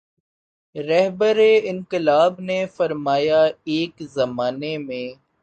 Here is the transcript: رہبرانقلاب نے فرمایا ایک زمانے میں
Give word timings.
رہبرانقلاب 0.75 2.39
نے 2.39 2.65
فرمایا 2.75 3.41
ایک 3.65 4.01
زمانے 4.13 4.77
میں 4.77 5.07